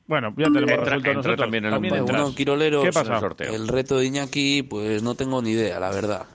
[0.09, 1.39] Bueno, ya tenemos Entra- resuelto entra nosotros.
[1.39, 3.15] también en un También Quiroleros, ¿Qué pasa?
[3.15, 3.55] el sorteo.
[3.55, 6.27] el reto de Iñaki, pues no tengo ni idea, la verdad.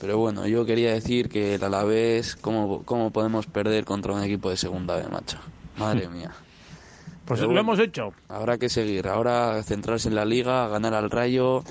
[0.00, 4.50] Pero bueno, yo quería decir que el Alavés, ¿cómo, ¿cómo podemos perder contra un equipo
[4.50, 5.38] de segunda B, macho?
[5.78, 6.32] Madre mía.
[7.24, 8.12] Pues Pero lo bueno, hemos hecho.
[8.28, 9.06] Habrá que seguir.
[9.06, 11.62] Ahora centrarse en la liga, ganar al Rayo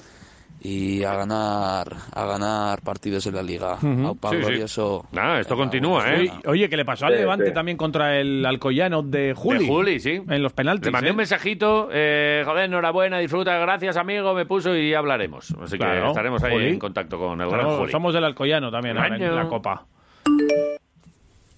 [0.65, 3.73] y a ganar a ganar partidos en la liga.
[3.75, 4.07] Ujú.
[4.07, 4.41] Aupa Sí, sí.
[4.41, 5.05] glorioso.
[5.11, 6.31] Nada, esto continúa, ¿eh?
[6.45, 7.53] Oye, que le pasó al Sí, Levante sí.
[7.53, 9.59] también contra el Alcoyano de Juli.
[9.59, 10.21] De Juli, sí.
[10.29, 10.85] En los penaltis.
[10.85, 11.11] Le mandé ¿eh?
[11.11, 15.51] un mensajito, eh, joder, enhorabuena, disfruta, gracias amigo, me puso y hablaremos.
[15.61, 16.67] Así que Claro, estaremos ahí Juli.
[16.69, 17.91] en contacto con el gran Somos, Juli.
[17.91, 19.85] somos del Alcoyano también ahora, en la Copa.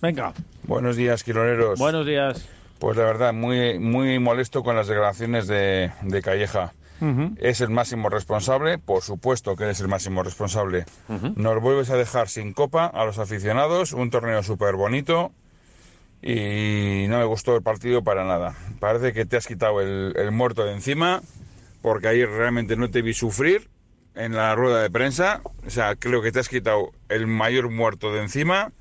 [0.02, 0.34] Venga.
[0.64, 1.80] Buenos días, quiroleros.
[1.80, 2.48] Buenos días.
[2.80, 6.74] Pues la verdad, muy, muy molesto con las declaraciones de, de Calleja.
[7.38, 10.86] Es el máximo responsable, por supuesto que eres el máximo responsable.
[11.36, 15.32] Nos vuelves a dejar sin copa a los aficionados, un torneo súper bonito
[16.22, 18.56] y no me gustó el partido para nada.
[18.80, 21.22] Parece que te has quitado el, el muerto de encima,
[21.82, 23.70] porque ahí realmente no te vi sufrir
[24.16, 25.42] en la rueda de prensa.
[25.66, 28.72] O sea, creo que te has quitado el mayor muerto de encima.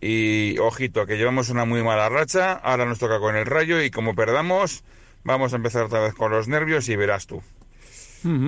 [0.00, 3.90] Y ojito, que llevamos una muy mala racha, ahora nos toca con el rayo y
[3.90, 4.84] como perdamos,
[5.26, 7.42] vamos a empezar otra vez con los nervios y verás tú.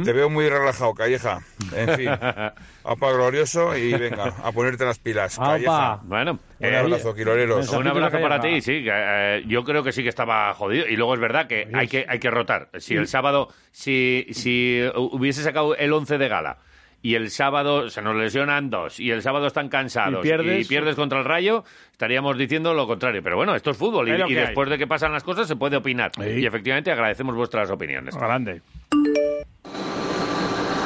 [0.04, 1.40] Te veo muy relajado, Calleja.
[1.72, 2.08] En fin,
[2.84, 6.00] apa glorioso y venga, a ponerte las pilas, Calleja.
[6.02, 7.68] Bueno, Un abrazo, quiroleros.
[7.72, 8.82] Un abrazo para ti, sí.
[8.82, 10.88] que, eh, yo creo que sí que estaba jodido.
[10.88, 12.70] Y luego es verdad que hay que, hay que rotar.
[12.78, 16.58] Si el sábado, si, si hubiese sacado el 11 de gala
[17.00, 21.20] y el sábado se nos lesionan dos y el sábado están cansados Y pierdes- contra
[21.20, 23.22] el Rayo, estaríamos diciendo lo contrario.
[23.22, 24.46] Pero bueno, esto es fútbol y, Es lo y que hay.
[24.46, 26.10] después de que pasan las cosas se puede opinar.
[26.18, 28.16] Y efectivamente agradecemos vuestras opiniones.
[28.16, 28.62] Grande.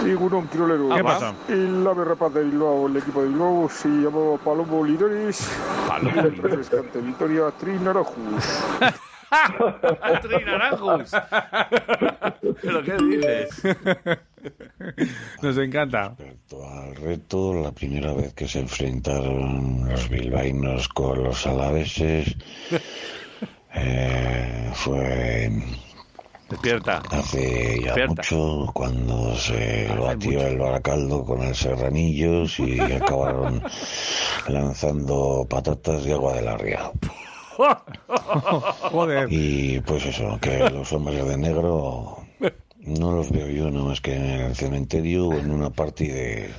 [0.05, 0.89] Y Gurón Quirolero.
[0.97, 1.33] ¿Qué pasa?
[1.49, 5.49] El ave rapaz de Bilbao, el equipo de Bilbao se llamaba Palomo Lidores.
[5.87, 6.99] Palomo Y el refrescante
[10.23, 11.11] Trinarajus.
[11.11, 11.11] Trinaranjus.
[12.61, 13.63] ¿Pero qué dices?
[15.43, 16.17] Nos encanta.
[16.71, 22.37] Al reto, la primera vez que se enfrentaron los bilbaínos con los alaveses
[23.75, 25.51] eh, fue
[26.51, 27.03] Despierta.
[27.11, 28.15] hace ya Despierta.
[28.15, 33.63] mucho cuando se batió el Baracaldo con el Serranillos y acabaron
[34.49, 36.91] lanzando patatas de agua de la ría.
[38.91, 39.29] Joder.
[39.31, 42.19] Y pues eso, que los hombres de negro
[42.85, 46.51] no los veo yo nada más que en el cementerio o en una party de,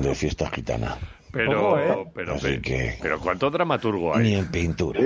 [0.00, 0.96] de fiesta gitana.
[1.32, 2.10] Pero, Ojo, ¿eh?
[2.14, 4.22] pero, Así pero, que- pero ¿cuánto dramaturgo hay?
[4.22, 5.00] Ni en pintura.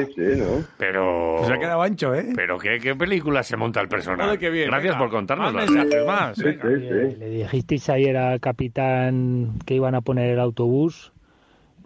[0.77, 1.40] Pero.
[1.46, 2.33] Se ha quedado ancho, ¿eh?
[2.35, 4.37] Pero qué, qué película se monta el personaje.
[4.37, 4.99] Qué bien, Gracias venga.
[5.07, 5.61] por contárnoslo.
[5.61, 6.37] Más mensajes, más.
[6.38, 6.64] venga.
[6.64, 11.12] ¿Le dijisteis ayer al capitán que iban a poner el autobús?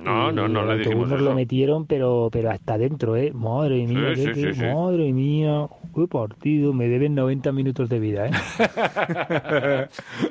[0.03, 1.19] No, no, no el le dijimos eso.
[1.19, 3.33] lo metieron, pero, pero hasta dentro, ¿eh?
[3.33, 6.73] Madre mía, Sí, sí, sí, madre mía, qué partido.
[6.73, 8.31] Me deben 90 minutos de vida, ¿eh?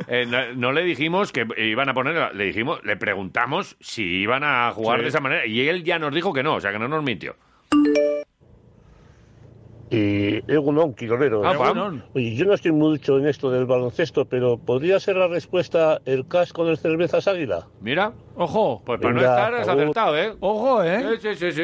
[0.07, 4.43] Eh, no, no le dijimos que iban a poner, le dijimos, le preguntamos si iban
[4.43, 6.79] a jugar de esa manera y él ya nos dijo que no, o sea que
[6.79, 7.35] no nos mintió.
[9.91, 11.41] Y Egunon, Quirolero.
[11.43, 12.03] Ah, Egunon.
[12.13, 16.27] Oye, yo no estoy mucho en esto del baloncesto, pero ¿podría ser la respuesta el
[16.27, 17.65] CAS con el cervezas águila?
[17.81, 19.81] Mira, ojo, pues para no estar has agur.
[19.81, 20.33] acertado, ¿eh?
[20.41, 21.17] Ojo, ¿eh?
[21.19, 21.63] Sí, sí, sí.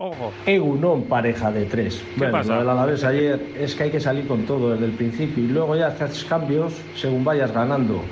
[0.00, 0.32] Ojo.
[0.44, 2.02] Egunon, pareja de tres.
[2.14, 2.54] ¿Qué bueno, pasa?
[2.54, 5.46] lo del Alavés ayer es que hay que salir con todo desde el principio y
[5.48, 8.02] luego ya haces cambios según vayas ganando.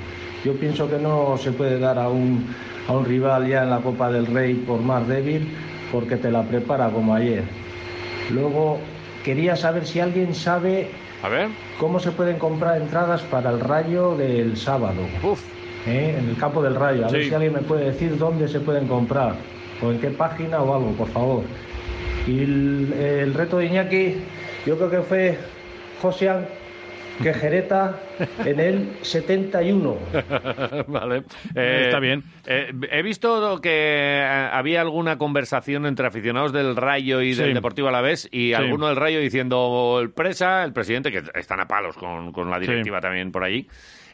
[0.45, 2.47] Yo pienso que no se puede dar a un,
[2.87, 5.49] a un rival ya en la Copa del Rey por más débil
[5.91, 7.43] porque te la prepara como ayer.
[8.31, 8.79] Luego
[9.23, 10.89] quería saber si alguien sabe
[11.23, 11.47] A ver.
[11.79, 15.01] cómo se pueden comprar entradas para el Rayo del sábado.
[15.87, 16.15] ¿Eh?
[16.19, 17.05] En el campo del Rayo.
[17.07, 19.33] A ver si alguien me puede decir dónde se pueden comprar
[19.81, 21.43] o en qué página o algo, por favor.
[22.27, 24.15] Y el, el reto de Iñaki,
[24.65, 25.37] yo creo que fue
[27.17, 27.99] Josian Quejereta
[28.45, 29.97] en el 71.
[30.87, 31.23] vale.
[31.55, 32.23] Está bien.
[32.47, 37.53] eh, he visto que eh, había alguna conversación entre aficionados del Rayo y del Sí.
[37.53, 38.53] Deportivo Alavés y Sí.
[38.53, 42.59] alguno del Rayo diciendo el presa, el presidente, que están a palos con, con la
[42.59, 43.67] directiva también por allí.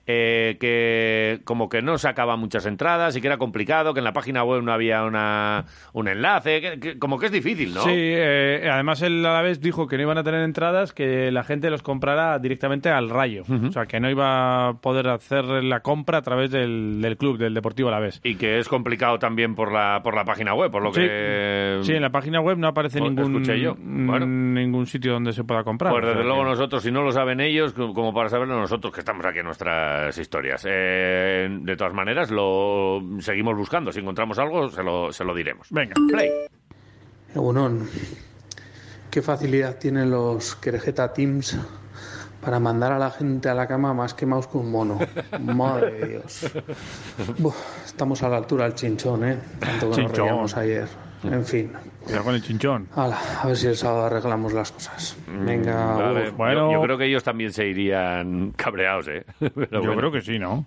[0.07, 4.13] Eh, que como que no sacaba muchas entradas y que era complicado, que en la
[4.13, 7.81] página web no había una, un enlace, que- que- como que es difícil, ¿no?
[7.83, 11.31] Sí, eh, además él a la vez dijo que no iban a tener entradas, que
[11.31, 13.43] la gente los comprara directamente al Rayo.
[13.47, 17.37] O sea, que no iba a poder hacer la compra a través del, del club,
[17.37, 18.21] del Deportivo Alavés.
[18.23, 21.01] Y que es complicado también por la, por la página web, por lo Sí.
[21.01, 21.79] que...
[21.81, 23.75] Sí, en la página web no aparece Pues ningún, yo.
[23.77, 24.25] Bueno.
[24.25, 25.91] ningún sitio donde se pueda comprar.
[25.91, 28.29] Pues O desde sea luego que- nosotros, si no lo saben ellos, co- como para
[28.29, 29.45] saberlo nosotros, que estamos aquí en
[30.05, 30.61] nuestras historias.
[30.65, 33.91] Eh, de todas maneras, lo seguimos buscando.
[33.91, 35.67] Si encontramos algo, se lo, se lo diremos.
[35.71, 36.29] Venga, play.
[37.33, 37.87] Egunon,
[39.11, 41.57] qué facilidad tienen los Querejeta Teams
[42.41, 44.99] para mandar a la gente a la cama más quemados que un mono.
[45.39, 46.51] Madre de Dios.
[47.37, 47.55] Buf,
[47.85, 49.37] estamos a la altura del chinchón, ¿eh?
[49.59, 50.87] Tanto que nos ayer.
[51.23, 51.71] En fin.
[52.03, 52.87] Cuidado con el chinchón.
[52.95, 55.17] Hala, a ver si el sábado arreglamos las cosas.
[55.27, 56.31] Venga, Mm, Vale, Agur.
[56.37, 56.71] Bueno.
[56.71, 59.25] yo, yo creo que ellos también se irían cabreados, ¿eh?
[59.39, 59.95] Pero Yo bueno.
[59.97, 60.65] creo que sí, ¿no?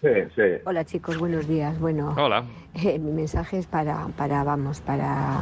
[0.00, 0.42] Sí, sí.
[0.64, 1.78] Hola chicos, buenos días.
[1.78, 2.44] Bueno, Hola.
[2.74, 5.40] eh, mi mensaje es para, para, vamos, para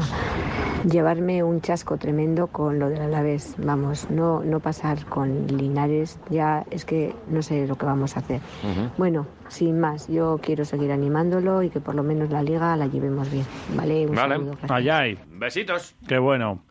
[0.90, 3.55] llevarme un chasco tremendo con lo del Alavés.
[3.59, 8.21] Vamos, no, no pasar con Linares, ya es que no sé lo que vamos a
[8.21, 8.40] hacer.
[8.97, 12.88] Bueno, sin más, yo quiero seguir animándolo y que por lo menos la liga la
[12.88, 13.47] llevemos bien.
[13.77, 14.35] Vale, un Vale.
[14.35, 14.53] saludo.
[14.68, 15.18] Allá hay.
[15.31, 15.94] Besitos.
[16.09, 16.64] Qué bueno.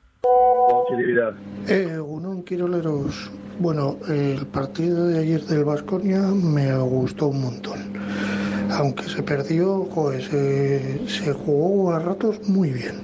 [0.68, 1.36] Positividad.
[1.70, 3.32] Eh, Unón Quiroleros.
[3.60, 7.80] Bueno, el partido de ayer del Vasconia me gustó un montón.
[8.72, 12.96] Aunque se perdió, joder, se, se jugó a ratos muy bien.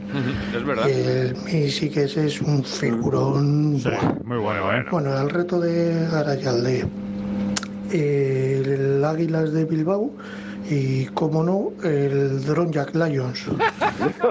[0.56, 0.88] Es verdad.
[0.89, 3.82] El Misíquez es un figurón.
[4.26, 4.86] Muy bueno, ¿eh?
[4.92, 6.86] Bueno, el reto de Arayalde,
[7.92, 10.12] el Águilas de Bilbao
[10.69, 13.47] y, como no, el Drone Jack Lions.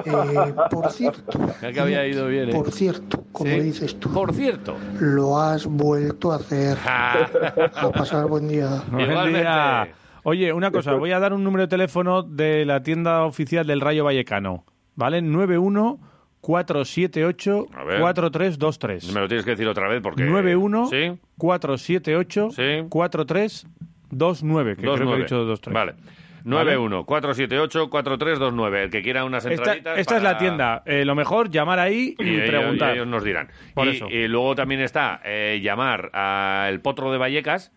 [0.05, 2.53] Eh, por cierto, que había ido bien, ¿eh?
[2.53, 3.61] por cierto, como Sí.
[3.61, 4.77] dices tú, Por cierto.
[5.01, 6.77] lo has vuelto a hacer.
[6.87, 8.83] A pasar buen día.
[8.91, 9.89] Buen día.
[10.25, 13.81] Oye, una cosa, voy a dar un número de teléfono de la tienda oficial del
[13.81, 14.65] Rayo Vallecano.
[14.97, 15.23] ¿Vale?
[15.23, 15.99] 91
[16.41, 18.01] 478 A ver.
[18.01, 19.13] 4323.
[19.15, 20.25] Me lo tienes que decir otra vez porque...
[20.25, 21.19] 91 Sí.
[21.39, 22.87] 478 Sí.
[22.89, 25.23] 4329, que creo que he 29.
[25.23, 25.75] dicho 23.
[25.75, 25.95] Vale.
[26.45, 28.77] 91-478-4329.
[28.85, 29.99] El que quiera unas Esta, entraditas.
[29.99, 30.83] esta es la tienda.
[30.87, 32.91] Eh, lo mejor, llamar ahí y, Y ellos, preguntar.
[32.91, 33.49] y ellos nos dirán.
[33.75, 34.09] Por y, eso.
[34.09, 37.71] y luego también está eh, llamar al potro de Vallecas.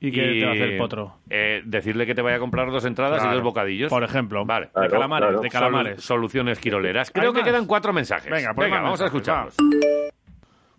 [0.00, 1.16] ¿Y qué te va a hacer el potro?
[1.30, 3.32] eh, decirle que te vaya a comprar dos entradas Claro.
[3.32, 3.88] y dos bocadillos.
[3.90, 4.44] Por ejemplo.
[4.44, 4.68] Vale.
[4.74, 5.96] De calamares, de calamares.
[5.98, 7.10] Solu- soluciones quiroleras.
[7.10, 7.48] Creo ¿Hay que más?
[7.48, 8.30] quedan cuatro mensajes.
[8.30, 9.54] Venga, pues más vamos a escucharlos.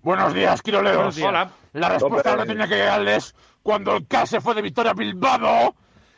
[0.04, 0.98] Buenos días, Quiroleros.
[0.98, 1.28] Buenos días.
[1.30, 1.50] Hola.
[1.74, 5.76] La respuesta la tenía que darles cuando el K se fue de Victoria Bilbao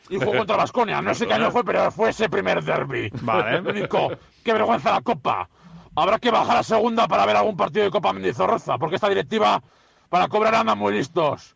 [0.10, 1.02] y jugó contra Vasconia.
[1.02, 3.10] No sé qué año fue, pero fue ese primer derby.
[3.22, 3.60] Vale.
[3.70, 4.12] Único.
[4.44, 5.50] Qué vergüenza la Copa.
[5.96, 9.62] Habrá que bajar a segunda para ver algún partido de Copa Mendizorroza, porque esta directiva
[10.10, 11.56] para cobrar andan muy listos.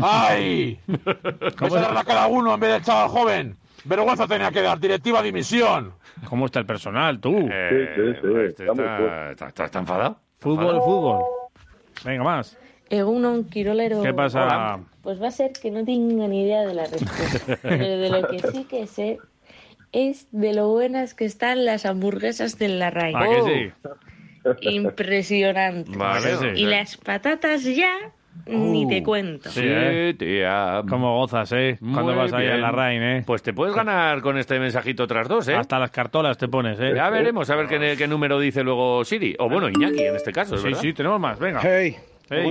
[0.00, 0.80] ¡Ay!
[1.58, 3.56] ¿Cómo darle a cada uno en vez del chaval joven?
[3.84, 4.78] Vergüenza tenía que dar.
[4.78, 5.92] Directiva dimisión.
[6.28, 7.48] ¿Cómo está el personal, tú?
[7.50, 10.16] Eh, este está, está- está- está enfadado.
[10.38, 11.22] Fútbol, fútbol.
[12.04, 12.56] Venga, más.
[12.92, 14.02] Egunon Quirolero.
[14.02, 14.78] ¿Qué pasa?
[15.02, 17.58] Pues va a ser que no tengo ni idea de la respuesta.
[17.62, 19.18] Pero de lo que sí que sé
[19.92, 23.16] es de lo buenas que están las hamburguesas del Larraín.
[23.16, 23.88] ¿A que sí?
[24.60, 25.96] Impresionante.
[25.96, 26.46] Vale, sí.
[26.54, 28.12] Y las patatas ya
[28.46, 29.50] ni Uh, te cuento.
[29.50, 30.14] Sí, eh.
[30.18, 30.82] tía.
[30.88, 31.78] ¿Cómo gozas, eh?
[31.80, 32.60] Cuando vas ahí a bien.
[32.60, 33.22] la Rain, eh.
[33.26, 35.54] Pues te puedes ganar con este mensajito otras dos, ¿eh?
[35.54, 36.92] Hasta las cartolas te pones, eh.
[36.94, 39.34] Ya veremos, a ver qué, qué número dice luego Siri.
[39.38, 41.60] O bueno, Iñaki en este caso, ¿es Sí, sí, tenemos más, venga.
[41.62, 41.96] Hey,
[42.32, 42.50] Hey.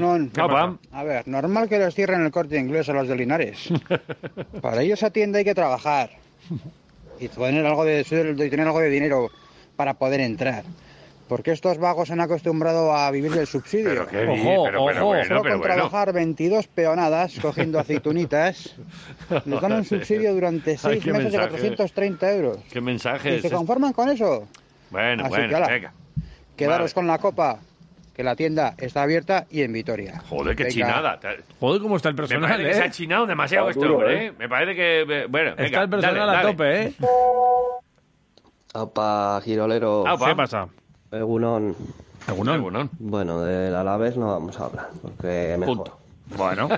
[0.91, 3.70] A ver, normal que los cierren el corte inglés a los de Linares.
[4.62, 6.12] Para ellos a tienda hay que trabajar
[7.20, 9.30] y tener algo de sueldo y tener algo de dinero
[9.76, 10.63] para poder entrar.
[11.28, 13.89] Porque estos vagos se han acostumbrado a vivir del subsidio.
[13.89, 15.06] Pero qué bien, Ojo, pero- pero ojo.
[15.06, 15.76] bueno, Solo pero con bueno.
[15.76, 18.76] trabajar 22 peonadas cogiendo aceitunitas,
[19.46, 21.50] les dan un subsidio durante Ay, 6 qué meses de mensaje.
[21.50, 22.58] 430 euros.
[22.72, 23.56] ¿Qué ¿Y mensaje es se este?
[23.58, 24.48] conforman con eso?
[24.89, 25.94] Bueno, Así bueno, que, ala, venga.
[26.58, 27.60] Quedaros con la copa,
[28.13, 30.21] que la tienda está abierta y en Vitoria.
[30.30, 30.74] Joder, qué Venga.
[30.74, 31.19] chinada.
[31.60, 32.74] Joder, cómo está el Me personal, parece que eh.
[32.76, 34.28] se ha chinado demasiado Está este duro, hombre, ¿eh?
[34.28, 34.34] ¿eh?
[34.38, 35.02] Me parece que...
[35.02, 36.52] eh, Bueno, venga, Está el personal dale, a dale.
[36.52, 36.93] tope, eh.
[38.74, 40.08] Apa, Girolero.
[40.08, 40.28] Aupa.
[40.30, 40.67] ¿Qué pasa?
[41.12, 41.76] Egunon.
[42.28, 42.89] Egunon.
[43.00, 45.78] Bueno, del Alavés no vamos a hablar, porque mejor.
[45.78, 45.97] Punto.
[46.38, 46.69] Bueno.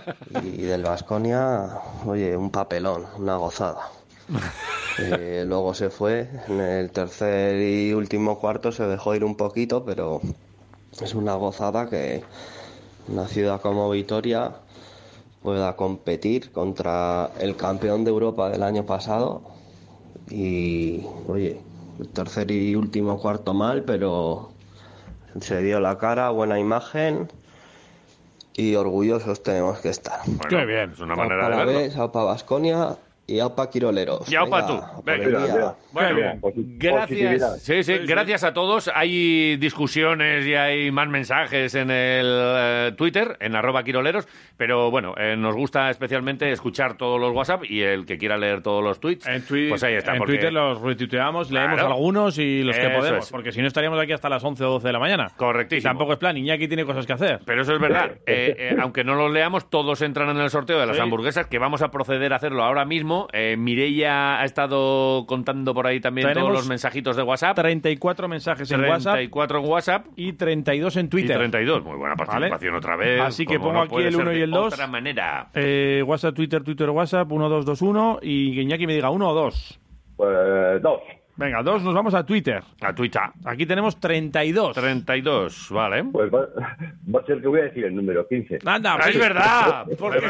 [0.41, 1.67] Y del Vasconia,
[2.06, 3.82] oye, un papelón, una gozada.
[5.00, 9.84] Eh, luego se fue, en el tercer y último cuarto se dejó ir un poquito,
[9.84, 10.22] pero
[11.01, 12.23] es una gozada que
[13.08, 14.51] una ciudad como Vitoria
[15.41, 19.41] pueda competir contra el campeón de Europa del año pasado
[20.29, 21.60] y, oye,
[21.99, 24.51] el tercer y último cuarto mal, pero
[25.41, 27.29] se dio la cara, buena imagen
[28.56, 30.21] y orgullosos tenemos que estar.
[30.47, 30.91] Qué bien.
[30.91, 31.79] Es una manera de verlo.
[33.26, 34.30] Y Aupa Quiroleros.
[34.32, 35.02] Y aupa Venga, tú.
[35.04, 35.76] Venga.
[35.94, 36.78] Bueno, Bien.
[36.80, 37.62] gracias.
[37.64, 38.90] Sí, sí, gracias a todos.
[38.94, 45.14] Hay discusiones y hay más mensajes en el eh, Twitter, en arroba quiroleros, pero bueno,
[45.18, 49.00] eh, nos gusta especialmente escuchar todos los WhatsApp y el que quiera leer todos los
[49.00, 49.26] tweets,
[49.70, 50.14] pues ahí está.
[50.14, 51.94] En porque- Twitter los retuiteamos, leemos Claro.
[51.94, 53.32] algunos y los que Eso podemos, es.
[53.32, 55.32] porque si no estaríamos aquí hasta las 11 o 12 de la mañana.
[55.38, 55.80] Correctísimo.
[55.80, 57.40] Y tampoco es plan, Iñaki tiene cosas que hacer.
[57.46, 58.12] Pero eso es verdad.
[58.26, 61.02] Eh, eh, aunque no los leamos, todos entran en el sorteo de las Sí.
[61.02, 63.12] hamburguesas, que vamos a proceder a hacerlo ahora mismo.
[63.34, 67.56] Eh, Mireia ha estado contando por ahí también Tenemos todos los mensajitos de WhatsApp.
[67.56, 70.06] 34 mensajes en WhatsApp 34 en WhatsApp.
[70.15, 71.36] y 32 en Twitter.
[71.36, 71.84] Y 32.
[71.84, 73.21] Muy buena participación otra vez.
[73.21, 74.73] Así que pongo no aquí el ser 1 y de el 2.
[74.73, 75.49] otra manera.
[75.54, 79.80] Eh, WhatsApp, Twitter, Twitter, WhatsApp, 1221 y Iñaki me diga uno o dos.
[80.15, 81.02] Pues dos.
[81.36, 82.62] Venga, dos, nos vamos a Twitter.
[82.82, 83.23] A Twitter.
[83.45, 84.76] Aquí tenemos 32.
[84.76, 86.04] 32, vale.
[86.04, 86.41] Pues va,
[87.13, 88.60] va a ser que voy a decir el número 15.
[88.63, 89.86] Anda, Ah, es verdad.
[89.97, 90.28] ¿Por qué,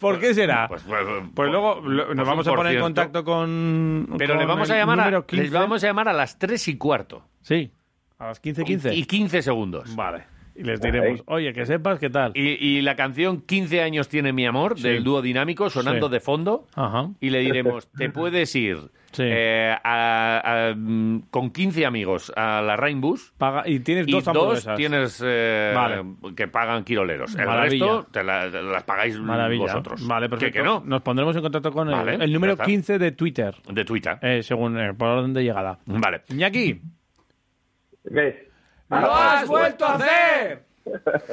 [0.00, 0.66] por qué será?
[0.66, 1.00] Pues, pues,
[1.34, 4.08] Pues luego lo- nos pues vamos a poner en contacto con.
[4.18, 5.42] Pero con le vamos a llamar a, número 15.
[5.44, 7.22] les vamos a llamar a las 3 y cuarto.
[7.42, 7.70] Sí,
[8.18, 8.94] a las 15, 15.
[8.94, 9.94] Y 15 segundos.
[9.94, 10.24] Vale.
[10.56, 12.32] Y les diremos, oye, que sepas qué tal.
[12.34, 14.82] Y, y la canción 15 años tiene mi amor, Sí.
[14.82, 16.12] del dúo dinámico, sonando Sí.
[16.14, 16.66] de fondo.
[16.74, 17.08] Ajá.
[17.20, 18.78] Y le diremos, te puedes ir
[19.12, 19.22] Sí.
[19.26, 20.74] eh, a- a,
[21.30, 23.32] con 15 amigos a la Rainbus.
[23.38, 24.24] Paga- y tienes y dos
[24.76, 26.04] tienes eh, Vale.
[26.36, 27.34] que pagan quiroleros.
[27.36, 27.86] El Maravilla.
[27.86, 29.62] resto te, la- te las pagáis Maravilla.
[29.62, 30.06] vosotros.
[30.06, 30.58] Vale, ¿Que- perfecto.
[30.58, 30.82] que no?
[30.86, 32.64] Nos pondremos en contacto con el, Vale, el número ya está.
[32.66, 34.18] 15 de Twitter, De Twitter.
[34.22, 35.78] eh, según eh, por orden de llegada.
[35.86, 36.22] Vale.
[36.28, 36.80] Iñaki,
[38.12, 38.48] ¿Qué?
[38.88, 40.69] ¡lo has vuelto a hacer!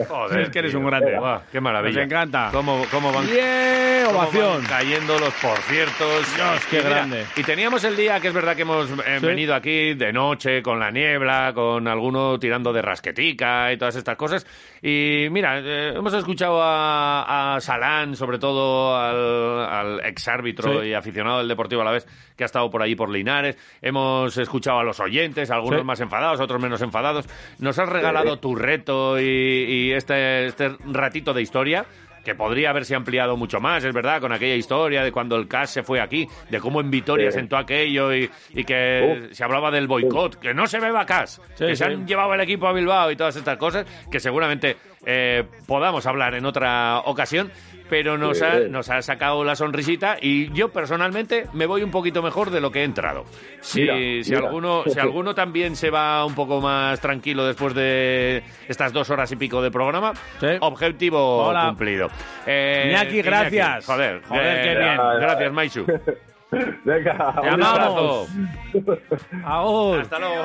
[0.08, 0.80] Joder, es que eres tío.
[0.80, 1.18] un grande.
[1.18, 1.96] Buah, qué maravilla.
[2.02, 2.50] Nos encanta.
[2.52, 4.06] ¿Cómo, cómo van, ¡Bien!
[4.06, 4.58] cómo Ovación.
[4.62, 6.36] van cayendo los porciertos?
[6.36, 7.26] Dios, qué Y mira, grande.
[7.36, 9.26] Y teníamos el día que es verdad que hemos eh, Sí.
[9.26, 14.16] venido aquí de noche, con la niebla, con alguno tirando de rasquetica y todas estas
[14.18, 14.46] cosas.
[14.82, 20.90] Y mira, eh, hemos escuchado a, a Salán, sobre todo al, al exárbitro Sí.
[20.90, 22.06] y aficionado del Deportivo a la vez,
[22.36, 23.58] que ha estado por allí por Linares.
[23.82, 25.86] Hemos escuchado a los oyentes, algunos Sí.
[25.86, 27.26] más enfadados, otros menos enfadados.
[27.60, 31.86] Nos has regalado tu reto y, y este, este ratito de historia.
[32.26, 35.70] Que podría haberse ampliado mucho más, es verdad, con aquella historia de cuando el CAS
[35.70, 37.38] se fue aquí, de cómo en Vitoria Sí.
[37.38, 41.66] sentó aquello y, y que se hablaba del boicot, que no se beba CAS, Sí,
[41.68, 45.46] que se han llevado el equipo a Bilbao y todas estas cosas, que seguramente eh,
[45.66, 47.50] podamos hablar en otra ocasión,
[47.90, 52.22] pero nos, ha, nos ha sacado la sonrisita y yo personalmente me voy un poquito
[52.22, 53.24] mejor de lo que he entrado.
[53.62, 54.46] Si, Mira, si mira.
[54.48, 59.32] alguno, si alguno también se va un poco más tranquilo después de estas dos horas
[59.32, 60.14] y pico de programa,
[60.62, 61.68] objetivo Hola.
[61.68, 62.08] cumplido.
[62.46, 63.86] Eh, Iñaki, gracias.
[63.86, 64.98] Joder, Joder, eh, qué bien.
[65.20, 65.86] Gracias, Maisu.
[66.86, 68.28] Venga, un abrazo.
[70.00, 70.44] Hasta luego.